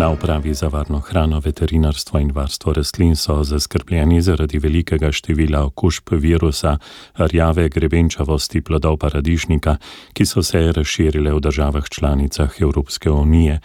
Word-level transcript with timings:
Na 0.00 0.10
upravi 0.10 0.54
za 0.54 0.68
varno 0.68 0.98
hrano, 0.98 1.40
veterinarstvo 1.40 2.20
in 2.20 2.30
varstvo 2.32 2.72
rastlin 2.72 3.16
so 3.16 3.44
zaskrbljeni 3.44 4.22
zaradi 4.22 4.58
velikega 4.58 5.12
števila 5.12 5.64
okužb 5.64 6.08
virusa 6.12 6.78
rjave 7.18 7.68
grebenčavosti 7.68 8.60
plodov 8.60 8.96
paradižnika, 8.96 9.76
ki 10.12 10.26
so 10.26 10.42
se 10.42 10.72
razširile 10.72 11.34
v 11.34 11.40
državah 11.40 11.84
članicah 11.88 12.56
Evropske 12.60 13.10
unije. 13.10 13.60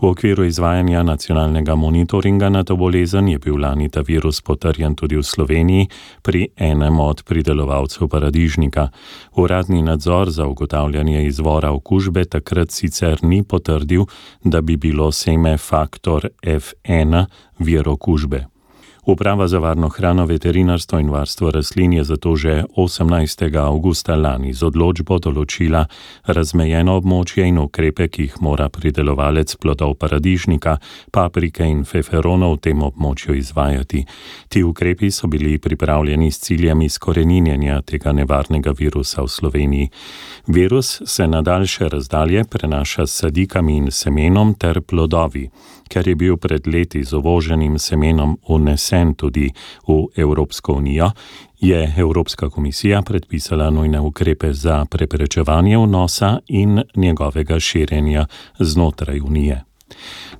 V 0.00 0.06
okviru 0.06 0.44
izvajanja 0.44 1.02
nacionalnega 1.02 1.74
monitoringa 1.74 2.48
na 2.48 2.64
to 2.64 2.76
bolezen 2.76 3.28
je 3.28 3.38
bil 3.38 3.56
lani 3.56 3.88
ta 3.88 4.00
virus 4.00 4.40
potrjen 4.40 4.94
tudi 4.94 5.16
v 5.16 5.22
Sloveniji 5.22 5.88
pri 6.22 6.48
enem 6.56 7.00
od 7.00 7.22
pridelovalcev 7.22 8.08
paradižnika. 8.08 8.88
Uradni 9.36 9.82
nadzor 9.82 10.30
za 10.30 10.46
ugotavljanje 10.46 11.26
izvora 11.26 11.72
okužbe 11.72 12.24
takrat 12.24 12.70
sicer 12.70 13.18
ni 13.22 13.42
potrdil, 13.42 14.04
da 14.44 14.60
bi 14.60 14.76
bilo 14.76 15.12
seme 15.12 15.56
faktor 15.78 16.30
F1 16.42 17.26
vir 17.58 17.88
okužbe. 17.88 18.46
Uprava 19.08 19.48
za 19.48 19.58
varno 19.58 19.88
hrano, 19.88 20.26
veterinarstvo 20.26 20.98
in 20.98 21.10
varstvo 21.10 21.50
rastlin 21.50 21.92
je 21.92 22.04
zato 22.04 22.36
že 22.36 22.64
18. 22.76 23.56
augusta 23.56 24.16
lani 24.16 24.52
z 24.52 24.66
odločbo 24.66 25.16
določila 25.18 25.86
razmejeno 26.26 26.96
območje 27.00 27.46
in 27.48 27.58
ukrepe, 27.58 28.08
ki 28.08 28.26
jih 28.26 28.34
mora 28.44 28.68
pridelovalec 28.68 29.54
plodov 29.56 29.94
paradižnika, 29.96 30.76
paprike 31.10 31.64
in 31.64 31.86
feferonov 31.88 32.58
v 32.58 32.60
tem 32.68 32.82
območju 32.84 33.38
izvajati. 33.38 34.04
Ti 34.48 34.62
ukrepi 34.62 35.10
so 35.10 35.26
bili 35.26 35.56
pripravljeni 35.58 36.28
s 36.30 36.44
ciljem 36.44 36.84
izkoreninjenja 36.84 37.80
tega 37.88 38.12
nevarnega 38.12 38.76
virusa 38.76 39.24
v 39.24 39.28
Sloveniji. 39.28 39.90
Virus 40.46 41.00
se 41.06 41.26
na 41.26 41.40
daljše 41.42 41.88
razdalje 41.88 42.44
prenaša 42.44 43.06
s 43.06 43.24
sadikami 43.24 43.76
in 43.76 43.90
semenom 43.90 44.54
ter 44.54 44.80
plodovi 44.80 45.48
ker 45.88 46.08
je 46.08 46.14
bil 46.14 46.36
pred 46.36 46.66
leti 46.66 47.04
z 47.04 47.16
uvoženim 47.16 47.78
semenom 47.78 48.36
unesen 48.48 48.97
tudi 49.16 49.50
v 49.88 50.06
Evropsko 50.16 50.72
unijo, 50.72 51.10
je 51.60 51.94
Evropska 51.96 52.50
komisija 52.50 53.02
predpisala 53.02 53.70
nujne 53.70 54.00
ukrepe 54.00 54.52
za 54.52 54.84
preprečevanje 54.90 55.78
vnosa 55.78 56.38
in 56.48 56.82
njegovega 56.96 57.60
širjenja 57.60 58.26
znotraj 58.58 59.20
unije. 59.20 59.67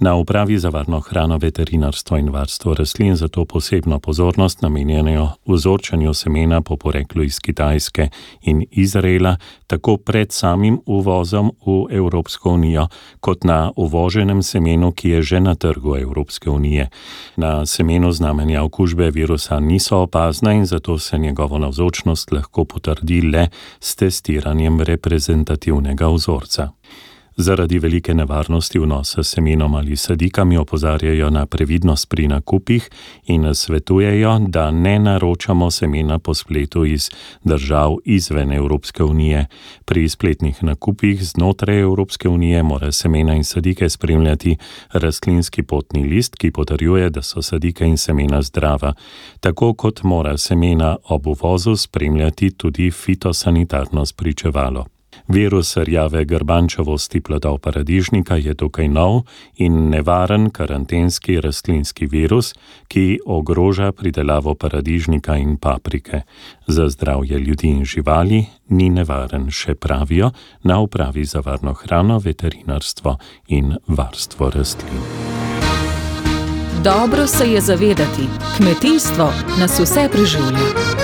Na 0.00 0.14
upravi 0.14 0.58
za 0.58 0.68
varno 0.68 1.00
hrano, 1.00 1.38
veterinarstvo 1.38 2.16
in 2.16 2.30
varstvo 2.30 2.74
rastlin 2.74 3.16
zato 3.16 3.44
posebno 3.44 3.98
pozornost 3.98 4.62
namenjajo 4.62 5.28
vzorčanju 5.46 6.14
semena 6.14 6.60
po 6.60 6.76
poreklu 6.76 7.22
iz 7.22 7.38
Kitajske 7.40 8.08
in 8.42 8.64
Izraela, 8.70 9.36
tako 9.66 9.96
pred 9.96 10.32
samim 10.32 10.80
uvozom 10.86 11.50
v 11.66 11.94
Evropsko 11.96 12.50
unijo, 12.50 12.88
kot 13.20 13.44
na 13.44 13.72
uvoženem 13.76 14.42
semenu, 14.42 14.92
ki 14.92 15.08
je 15.08 15.22
že 15.22 15.40
na 15.40 15.54
trgu 15.54 15.96
Evropske 15.96 16.50
unije. 16.50 16.88
Na 17.36 17.66
semenu 17.66 18.12
znamenja 18.12 18.62
okužbe 18.62 19.10
virusa 19.10 19.60
niso 19.60 19.98
opazna 19.98 20.52
in 20.52 20.66
zato 20.66 20.98
se 20.98 21.18
njegovo 21.18 21.58
navzočnost 21.58 22.32
lahko 22.32 22.64
potrdi 22.64 23.20
le 23.20 23.48
s 23.80 23.96
testiranjem 23.96 24.80
reprezentativnega 24.80 26.08
vzorca. 26.08 26.70
Zaradi 27.38 27.78
velike 27.78 28.14
nevarnosti 28.14 28.78
vnosa 28.78 29.22
semenom 29.22 29.74
ali 29.74 29.96
sadikami 29.96 30.56
opozarjajo 30.56 31.30
na 31.30 31.46
previdnost 31.46 32.08
pri 32.08 32.28
nakupih 32.28 32.90
in 33.26 33.54
svetujejo, 33.54 34.38
da 34.48 34.70
ne 34.70 34.98
naročamo 34.98 35.70
semena 35.70 36.18
po 36.18 36.34
spletu 36.34 36.84
iz 36.84 37.10
držav 37.44 37.96
izven 38.04 38.52
Evropske 38.52 39.04
unije. 39.04 39.46
Pri 39.84 40.08
spletnih 40.08 40.64
nakupih 40.64 41.24
znotraj 41.24 41.80
Evropske 41.80 42.28
unije 42.28 42.62
mora 42.62 42.92
semena 42.92 43.34
in 43.34 43.44
sadike 43.44 43.88
spremljati 43.88 44.56
rastlinski 44.92 45.62
potni 45.62 46.04
list, 46.04 46.36
ki 46.36 46.50
potrjuje, 46.50 47.10
da 47.10 47.22
so 47.22 47.42
sadike 47.42 47.86
in 47.86 47.96
semena 47.96 48.42
zdrava, 48.42 48.94
tako 49.40 49.74
kot 49.74 50.02
mora 50.02 50.36
semena 50.38 50.96
ob 51.04 51.26
uvozu 51.26 51.76
spremljati 51.76 52.50
tudi 52.50 52.90
fitosanitarno 52.90 54.06
spričevalo. 54.06 54.95
Virus 55.28 55.76
rjave 55.76 56.24
grbančevosti 56.24 57.20
plodov 57.20 57.58
paradižnika 57.58 58.36
je 58.36 58.54
dokaj 58.54 58.88
nov 58.88 59.22
in 59.56 59.90
nevaren 59.90 60.50
karantenski 60.50 61.40
rastlinski 61.40 62.06
virus, 62.06 62.54
ki 62.88 63.20
ogroža 63.26 63.92
pridelavo 63.92 64.54
paradižnika 64.54 65.36
in 65.36 65.56
paprike. 65.56 66.22
Za 66.66 66.88
zdravje 66.88 67.38
ljudi 67.38 67.68
in 67.68 67.84
živali 67.84 68.46
ni 68.68 68.90
nevaren, 68.90 69.50
še 69.50 69.74
pravijo 69.74 70.30
na 70.62 70.80
upravi 70.80 71.24
za 71.24 71.40
varno 71.40 71.72
hrano, 71.72 72.18
veterinarstvo 72.18 73.18
in 73.48 73.76
varstvo 73.86 74.50
rastlin. 74.50 75.02
Dobro 76.84 77.26
se 77.26 77.52
je 77.52 77.60
zavedati, 77.60 78.28
kmetijstvo 78.56 79.32
nas 79.58 79.80
vse 79.80 80.08
preživlja. 80.12 80.95